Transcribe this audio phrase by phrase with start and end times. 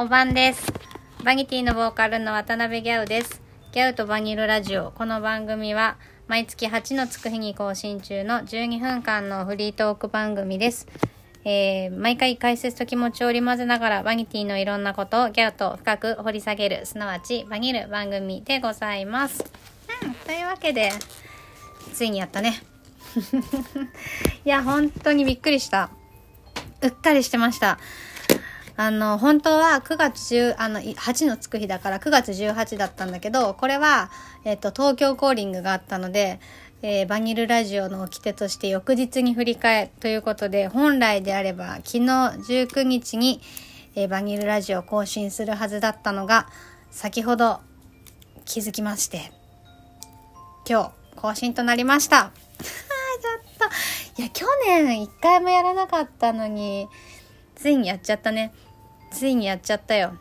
[0.00, 0.72] おばんです。
[1.24, 3.42] バニティのボーカルの渡辺ギャウです。
[3.72, 4.92] ギャウとバニルラジオ。
[4.92, 5.96] この番組は
[6.28, 10.86] 毎月8のつく日に更新中の12分間のフリートーク番組です。
[11.44, 19.44] えー、毎回解説と気持ちを織り交ぜながらバニティのいろんなことをギャウと深く掘り下げる、すなわちバニル番組でございます。
[20.04, 20.92] うん、というわけで、
[21.92, 22.62] ついにやったね。
[24.46, 25.90] いや、本当にびっくりした。
[26.82, 27.80] うっかりしてました。
[28.80, 34.08] あの、本当は9月10、あの、8のつく日だから9月18だったんだけど、これは、
[34.44, 36.38] えっと、東京コーリングがあったので、
[36.82, 43.40] えーバニルラジオの掟として翌日に振り替えということで、本来であれば昨日19日に、
[43.96, 46.46] えーバニルラジオを更新するはずだったのが、
[46.92, 47.58] 先ほど
[48.44, 49.32] 気づきまして、
[50.70, 52.26] 今日更新となりました。
[52.26, 53.68] あちょっ
[54.14, 56.86] と、いや、去年一回もやらなかったのに、
[57.56, 58.52] ついにやっちゃったね。
[59.10, 60.16] ついにやっちゃったよ。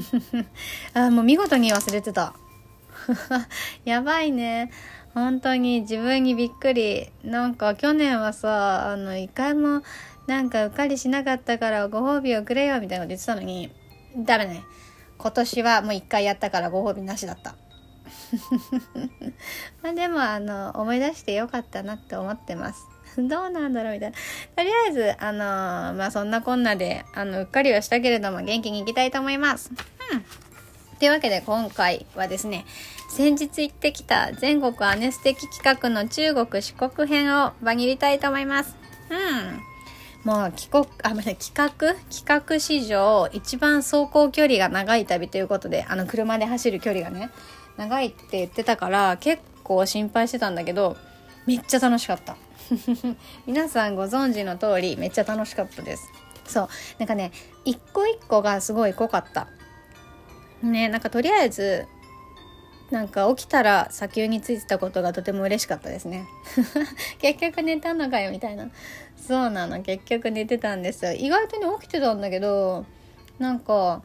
[0.94, 2.34] あもう見事に忘れてた。
[3.84, 4.70] やばいね。
[5.14, 7.10] 本当に自分にびっくり。
[7.24, 9.82] なんか去年はさ、あの、一回も
[10.26, 13.70] なんかうっかりしなかったからご褒美をくれよみたいなこと言ってたのに、
[14.16, 14.62] ダメね。
[15.18, 17.56] 今年はもう一回やったからご褒美なしだった。
[19.82, 22.95] まあでもあの思い出してよかったなって思ってます。
[23.28, 24.16] どうなんだろうみたいな。
[24.56, 25.38] とりあえずあの
[25.94, 29.70] まあそんなこんなであのうっかりはしたけれども元気にいきたいと思います。
[30.12, 30.24] うん。
[30.98, 32.64] というわけで今回はですね
[33.10, 38.76] 先日行ってきた全国アネステキ企画の中国四国編をバニりたいと思います。
[39.10, 39.60] うん。
[40.26, 41.70] もう帰国、あ、ま企画？
[42.10, 47.30] 企画史上一番走行距離が長い旅ということで、あの車で走る距離がね、
[47.76, 50.96] 長いって言ってたから結構心配してたんだけど、
[51.46, 52.36] めっちゃ楽しかった。
[53.46, 56.10] 皆さんご存知の通りめっちゃ楽しかったです。
[56.46, 56.68] そう。
[56.98, 57.32] なんかね、
[57.64, 59.48] 一個一個がすごい濃かった。
[60.62, 61.86] ね、なんかとりあえず、
[62.90, 66.26] なんか起きたら砂丘についてたことがとても嬉しかったですね。
[67.18, 68.68] 結局寝たのかよみたいな。
[69.16, 69.82] そうなの。
[69.82, 71.12] 結局寝てたんですよ。
[71.12, 72.86] 意外とね起きてたんだけど、
[73.38, 74.02] なんか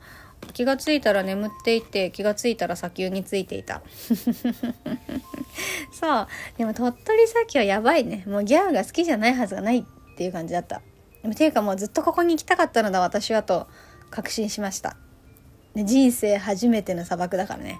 [0.54, 3.82] 気がついたら眠っていて気がついたら砂丘についていた。
[5.92, 6.28] そう。
[6.58, 8.24] でも鳥取砂丘はやばいね。
[8.28, 10.82] もうギャーが好きじゃないはずがないっていう感じだった。
[11.22, 13.68] でもていうかもうずっとここに行きたかったのだ私はと
[14.10, 14.98] 確信しました。
[15.76, 17.80] で人生初めての砂漠だからね。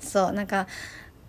[0.00, 0.66] そうなんか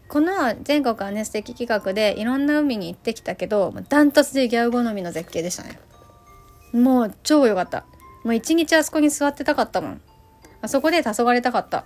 [0.07, 0.33] この
[0.63, 5.79] 全国アネステキ企画でいろんな海に行ってきたけどダントツでギャウ好みの絶景でしたね
[6.71, 7.85] もう超良かった
[8.23, 10.01] もう一日あそこに座ってたかったもん
[10.61, 11.85] あそこで黄昏たかった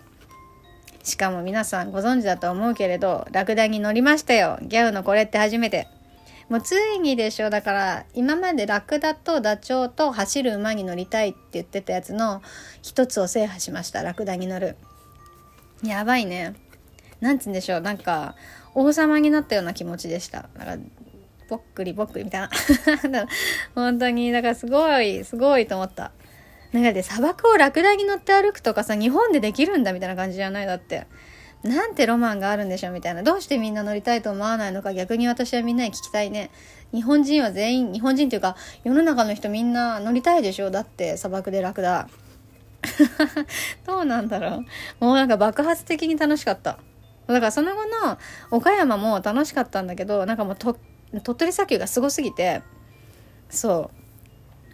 [1.07, 4.59] しかも皆さんご存知だと思うけれどラクダに乗りましたよ。
[4.61, 5.87] ギャウのこれって初めて。
[6.49, 7.49] もうついにでしょ。
[7.49, 12.41] だから今までラクダとダチョウと走る馬に乗りたいって言ってたやつの
[12.81, 14.03] 一つを制覇しました。
[14.03, 14.75] ラクダに乗る。
[15.81, 16.55] やばいね。
[17.21, 17.81] なんつうんでしょう。
[17.81, 18.35] なんか
[18.75, 20.49] 王様になったような気持ちでした。
[20.57, 20.85] なんか
[21.49, 22.49] ぼっくりぼっくりみたいな。
[23.75, 26.11] 本当にだからすごいすごいと思った。
[26.77, 30.67] なんかで砂漠をラクダに乗って歩くとかさ日本でできるんだみたいな感じじゃない？
[30.67, 31.07] だって。
[31.63, 33.23] なんてロマンがあるんでしょみたいな。
[33.23, 34.93] どうしてみんな乗りたいと思わないのか？
[34.93, 36.51] 逆に私はみんなに聞きたいね。
[36.93, 40.69] 日本人は全員日本人っていうか世の中の人みんな乗りたいでしょ？
[40.69, 42.07] だって砂漠でラクダ。
[43.87, 44.63] どうなんだろ
[45.01, 45.03] う。
[45.03, 46.77] もうなんか爆発的に楽しかった。
[47.25, 48.19] だからその後の
[48.51, 50.77] 岡山も楽しかったんだけどなんかもうと
[51.23, 52.61] 鳥取砂丘がすごすぎて
[53.49, 53.89] そ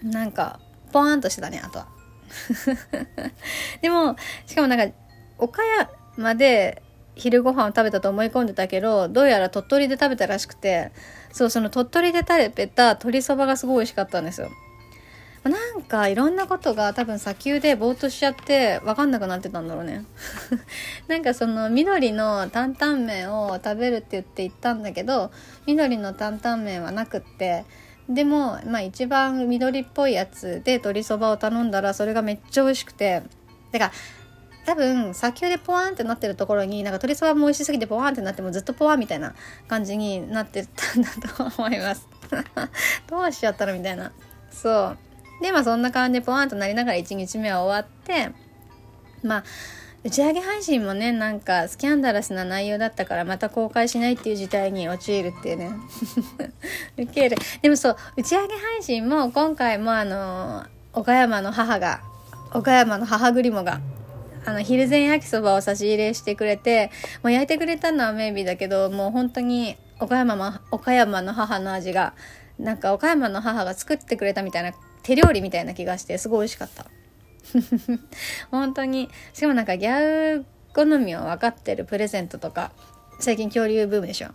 [0.03, 0.07] う。
[0.07, 0.59] なんか
[0.91, 1.92] ポーンとしてたねあとは。
[3.81, 4.95] でもしかもなんか
[5.37, 5.61] 岡
[6.17, 6.81] 山で
[7.15, 10.91] 昼ご飯を食べたと思い込んでたけどどうやら鳥取で食べたらしくて
[11.31, 14.49] そうその鳥取で食べた鶏そばがすごい美味しかったんですよ。
[15.43, 20.05] なんかいろんなことが多分砂丘でぼーっとしちゃって分かんなくなってたんだろうね。
[21.09, 25.31] なんかその緑の担々麺を食べるって言って行ったんだけど
[25.65, 27.65] 緑の担々麺はなくって
[28.13, 33.23] でもまあ一番緑っぽいやつで鶏そばを頼んだらそれがめっちゃ美味しくて。
[33.71, 33.91] だから
[34.65, 39.33] 多分砂丘でポワンってなってるところになんか鶏そばも美味しすぎてポワンってなってもずっとポワンみたいな
[39.67, 42.07] 感じになってたんだと思います。
[43.07, 44.13] どうしちゃったのみたいな。
[44.49, 44.97] そう。
[45.41, 48.31] でまあそんな感じでポワンとなりながら1日目は終わって
[49.23, 49.43] まあ
[50.03, 55.71] 打ち上げ配信もねなんかスキャンダラスな内容だったからまた公開しないっていう事態に陥るっていうね。
[56.97, 57.37] ウケる。
[57.61, 62.01] でもそう打ち上げ配信も今回もあの岡山の母が
[62.53, 63.79] 岡山の母グリモが
[64.45, 66.91] あの昼前焼きそばを差し入れしてくれて
[67.23, 72.13] もう焼いてくれたのはメイビーだけどもう本当に岡山も岡山の母の味が
[72.59, 76.85] なんか岡山の母が作ってくれたみたいな手料理みたいな気がしてすごい美味しかった。
[78.51, 79.09] 本当に。
[79.33, 82.71] しかもなんかギャウ好みを分かってるプレゼントとか
[83.19, 84.29] 最近恐竜ブームでしょ。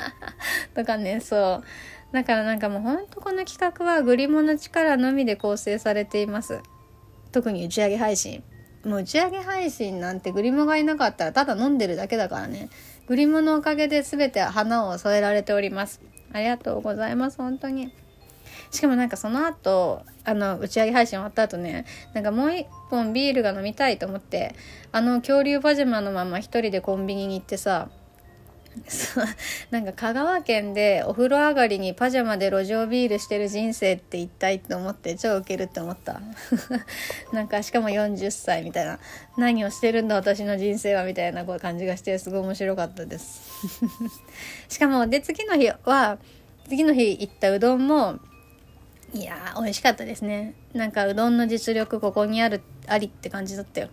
[0.74, 1.64] とかねそう。
[2.12, 6.60] だからなんかもうほんとこの企画はグリモの力のみで構成されています。
[7.32, 8.42] 特に打ち上げ配信。
[8.84, 12.68] もう打ち上げ配信なんてグリモがいなかったらただ飲んでるだけだからね。
[13.06, 16.00] グリモのおかげで全て花を添えられております。
[16.32, 17.92] ありがとうございます本当に。
[18.74, 24.56] しかもなんかその後あの打ち上げ配信終わった後ねなんかもう一本ビールが飲みたいと思って
[24.90, 27.88] あの恐竜パジャマのまま一人でコンビニに行ってさ
[29.70, 36.20] なんか香川県でお風呂上がりにパジャマで路上ビールしてる人生って一体って思って超ウケるって思った。
[37.32, 38.98] なんかしかも40歳みたいな。
[39.36, 43.42] 何をしてるんだ私の人生はみたいな感じがしてすごい面白かったです。
[44.68, 46.18] しかもで次の日は
[46.68, 48.18] 次の日行ったうどんも
[49.14, 50.54] いやー美味しかったですね。
[50.74, 53.88] なんかうどんの実力ここにあるありって感じだったよ。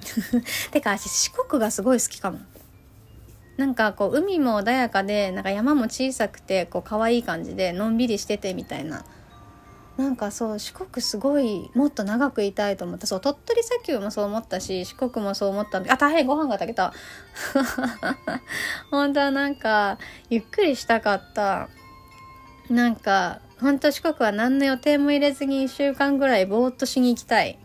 [0.70, 2.38] てか私四国がすごい好きかも。
[3.56, 9.04] なんかこう海も穏やかでなんか山も小さくてこう可愛い感じでのんびりしててみたいな。
[9.96, 13.06] なんかそう四国すごいもっと長くいたいと思った。
[13.06, 16.92] そう鳥取砂丘もそう思ったし四国もそう思ったんであ大変ご飯が炊けた。
[18.90, 21.70] 本当はなんかゆっくりしたかった。
[22.68, 27.58] なんか本当四国は何の予定も入れずに1週間ぐらいぼーっとしに行きたい。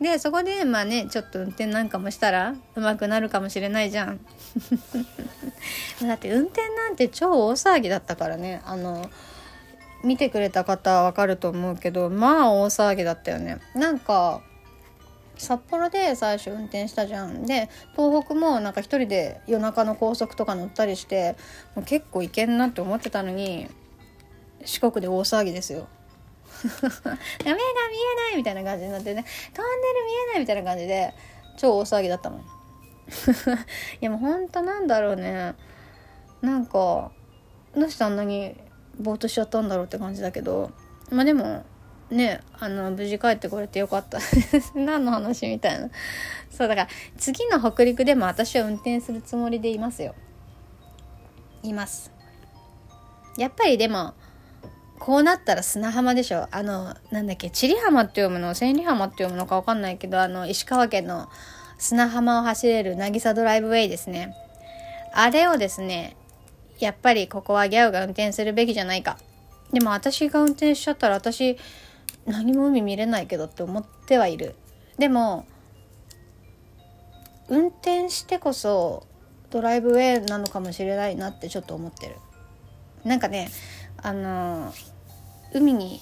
[0.00, 4.20] でそこでまあねちょっと運転なんかもしたら上手くなるかもしれないじゃん。
[6.02, 8.62] だって運転なんて超大騒ぎだったからね。
[8.64, 9.08] あの
[10.04, 13.58] 見てくれた方はわかると思うけどまあ大騒ぎだったよね。
[13.74, 14.42] なんか
[15.36, 17.46] 札幌で最初運転したじゃん。
[17.46, 21.36] で東北もなんか一人で夜中の高速とか乗ったりして
[21.74, 23.68] もう結構いけんなって思ってたのに
[24.64, 25.88] 四国で大騒ぎですよ。
[26.62, 29.24] 目が見えないみたいな感じになってね。
[29.54, 31.12] トンネル見えないみたいな感じで
[31.56, 32.44] 超大騒ぎだったもん い
[34.00, 35.54] やもうほんとなんだろうね。
[36.40, 37.12] なんか
[37.74, 38.56] どうしてあんなに
[38.98, 40.70] ぼーっとしちゃったんだろうって感じだけど。
[41.10, 41.64] まあでも
[42.10, 44.18] ねあの無事帰ってこれてよかった。
[44.74, 45.90] 何の話みたいな。
[46.50, 50.14] そうだから次の北陸でも私は運転するつもりでいますよ。
[51.62, 52.12] います。
[53.36, 54.14] やっぱりでも
[55.04, 56.46] こうなったら砂浜でしょ。
[56.52, 58.54] あのなんだっけ千里浜って読むの？
[58.54, 61.28] 千里浜って読むのか分かんないけどあの石川県の
[61.76, 64.32] 砂浜を走れる渚ドライブウェイですね。
[65.12, 66.16] あれをですね
[66.78, 69.18] やっぱりここはギャオが運転するべきじゃないか。
[69.72, 71.58] でも私が運転しちゃったら私
[72.24, 74.54] 何も海見れないけどって思ってはいる。
[74.98, 75.48] でも
[77.48, 79.04] 運転してこそ
[79.50, 82.14] ドライブウェイなのかもしれないなってちょっと思ってる。
[83.02, 83.48] なんかね
[83.96, 84.72] あの
[85.52, 86.00] 海に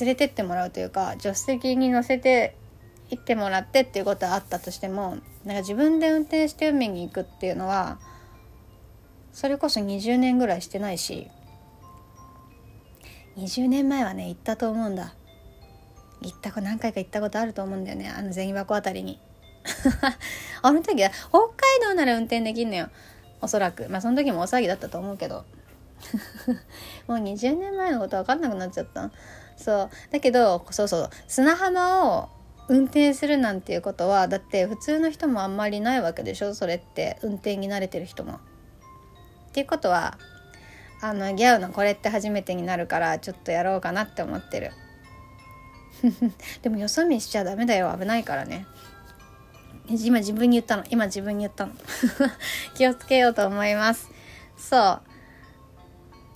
[0.00, 2.56] 連れてってもらうというか助手席に乗せて
[3.10, 7.98] 行ってもらってっていうことはあったとしてもなんか自分で運転して海に行くっていうのは
[9.32, 11.28] それこそ20年ぐらいしてないし
[13.36, 15.14] 20年前はね行ったと思うんだ。
[16.22, 19.18] 行った何回か行ったことあると思うんだよねあの銭箱あたりに。
[20.62, 22.88] あの時は北海道なら運転できんのよ。
[23.40, 23.88] おそらく。
[23.88, 25.44] まあその時も大騒ぎだったと思うけど。
[27.06, 29.10] もう20年前のこと分かんなくなっちゃった。
[29.56, 29.90] そう。
[30.10, 31.10] だけどそうそう。
[31.28, 32.28] 砂浜を
[32.68, 37.18] 運転するなんていうことはだって普通の人もあんまりないわけでしょそれって。
[37.22, 38.34] 運転に慣れてる人も。
[38.34, 38.38] っ
[39.52, 40.18] ていうことは
[41.00, 44.72] あのギャウのこれって初めてになるからちょっとやろうかなって思ってる。
[46.62, 47.94] でもよそ見しちゃダメだよ。
[47.98, 48.66] 危ないからね。
[49.88, 50.84] 今自分に言ったの。
[50.88, 51.72] 今自分に言ったの。
[52.74, 54.10] 気をつけようと思います。
[54.56, 55.13] そう。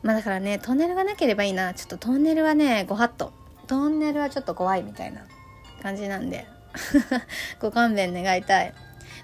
[0.02, 1.75] まあだからねトンネルがなければいいな。
[1.75, 3.33] ちょっとトンネルはねご法度。
[3.67, 5.23] トンネルはちょっと怖いみたいな
[5.83, 6.47] 感じなんで。
[7.61, 8.75] ご勘弁願いたい。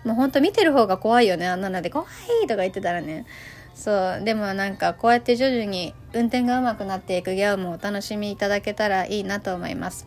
[0.05, 1.91] もうほんと見てる方が怖いよねあんなので。
[1.91, 2.07] 怖
[2.43, 3.27] いとか言ってたらね。
[3.75, 4.25] そう。
[4.25, 10.07] でもなんかこうやって徐々に運転が上手くなっていくギャオもお楽しみいただけたらいいなと思います。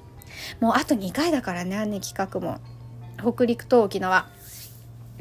[0.60, 2.60] もうあと2回だからね姉企画も。
[3.20, 4.28] 北陸と沖縄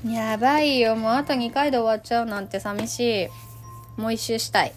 [0.04, 0.94] やばいよ。
[0.94, 3.28] もうあと2回で終わっちゃうなんて寂しい。
[3.96, 4.72] もう一周したい。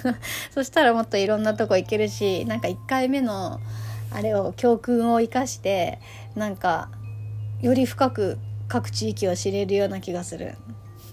[0.52, 3.60] そしたらもっといろんなとこ行けるしなんか1回目の
[4.10, 5.98] あれを教訓を生かして
[6.34, 6.90] なんか
[7.60, 8.38] より深く
[8.68, 10.56] 各地域を知れるような気がする。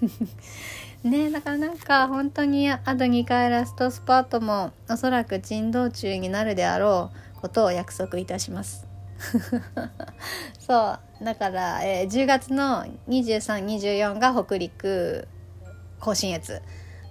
[1.02, 8.86] ねだからなんか本当にあと2回ラストスパートもおそらく珍道中になるであろうことを約束いたします。
[10.58, 15.28] そうだから、えー、10月の2324が北陸
[16.00, 16.62] 甲信越。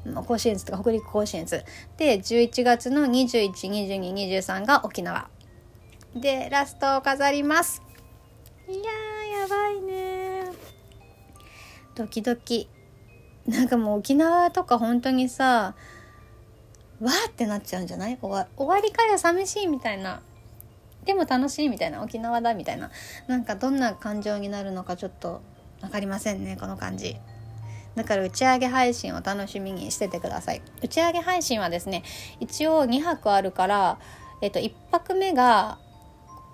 [0.05, 1.63] 甲信越とか北陸甲信越
[1.97, 5.29] で11月の212223が沖縄。
[6.15, 7.81] でラストを飾ります。
[8.67, 10.51] いややばいね
[11.95, 12.69] ドキドキ。
[13.47, 15.75] なんかもう沖縄とか本当にさ
[16.99, 18.17] わーってなっちゃうんじゃない？
[18.19, 20.21] 終わ終わりかよ寂しいみたいな。
[21.05, 22.03] でも楽しいみたいな。
[22.03, 22.91] 沖縄だみたいな。
[23.27, 25.41] なんかどんな感情になるのかちょっと
[25.81, 27.17] 分かりませんねこの感じ。
[27.99, 32.03] だから打ち上げ配信を楽しみにしててください打ち上げ配信はですね
[32.39, 33.99] 一応2泊あるから
[34.41, 35.79] えっと1泊目が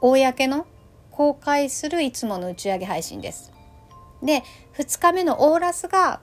[0.02, 0.66] 公の
[1.12, 3.54] 公開するいつもの打ち上げ配信です
[4.24, 4.42] で
[4.76, 6.20] 2日目のオーラスが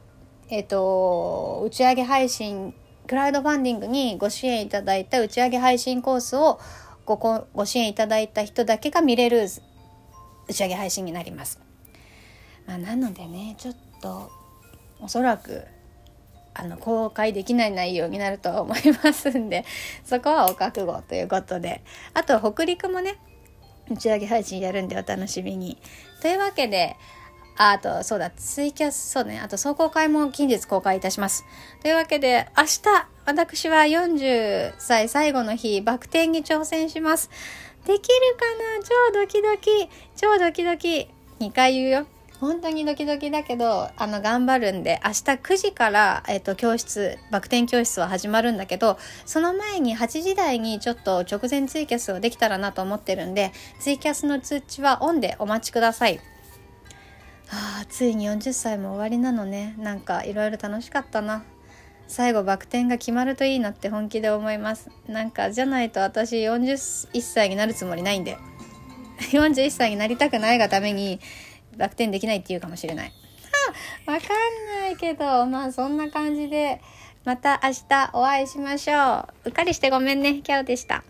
[0.48, 2.74] えっと打ち上げ配信
[3.06, 6.58] クラウドファンディングにご支援いただいた打ち上げ配信コースを
[7.06, 7.16] ご
[7.54, 9.46] ご支援いただいた人だけが見れる
[10.48, 11.60] 打ち上げ配信になります。
[12.66, 14.41] まあ、なのでねちょっと
[15.02, 15.64] おそらく
[16.54, 19.64] あの公開できない内容になると思いますんで
[20.04, 21.82] そこはお覚悟ということで
[22.14, 23.16] あと北陸もね
[23.90, 25.76] 打ち上げ配信やるんでお楽しみに。
[26.20, 26.96] というわけで
[27.56, 31.44] あと、そうだ、ツイキャス、そうね、あと、壮行会も近日公開いたします。
[31.82, 32.80] というわけで、明日、
[33.26, 37.28] 私は40歳最後の日、バク転に挑戦します。
[37.86, 38.82] できるかな？
[38.82, 41.08] 超ドキドキ、超ドキドキ。
[41.40, 42.06] 2回言うよ。
[42.42, 56.18] 本当にドキドキだけど、あの、頑張るんで、明日9時から、えっ、と、教室、バク転教室は始まるんだけど、その前に8時台にちょっと直前ツイキャスをできたらなと思ってるんで、ツイキャスの通知はオンでお待ちください。
[57.52, 59.76] あついに40歳も終わりなのね。
[59.78, 61.44] なんかいろいろ楽しかったな。
[62.08, 64.90] 最後バク転が決まるといいなって本気で思います。
[65.06, 68.36] なんかじゃないと私41歳になるつもりないんで。
[69.30, 71.20] 41歳になりたくないがために
[71.76, 73.12] 楽天できないって言うかもしれない。
[74.06, 76.80] わかんないけどまあそんな感じで
[77.24, 79.48] また明日お会いしましょう。
[79.48, 80.40] うっかりしてごめんね。
[80.42, 81.04] キャオでした。